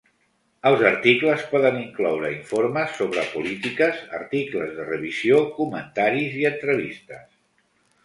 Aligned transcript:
Els 0.69 0.79
articles 0.91 1.43
poden 1.51 1.77
incloure 1.81 2.31
informes 2.37 2.97
sobre 3.03 3.27
polítiques, 3.35 4.03
articles 4.23 4.75
de 4.81 4.89
revisió, 4.91 5.41
comentaris 5.63 6.43
i 6.45 6.53
entrevistes. 6.55 7.35